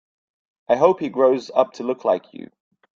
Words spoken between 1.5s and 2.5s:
up to look like you.